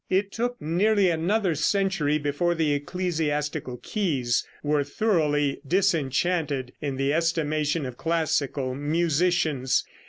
It 0.09 0.31
took 0.31 0.59
nearly 0.59 1.11
another 1.11 1.53
century 1.53 2.17
before 2.17 2.55
the 2.55 2.73
ecclesiastical 2.73 3.77
keys 3.83 4.43
were 4.63 4.83
thoroughly 4.83 5.61
disenchanted 5.63 6.73
in 6.81 6.95
the 6.95 7.13
estimation 7.13 7.85
of 7.85 7.97
classical 7.97 8.73
musicians. 8.73 9.83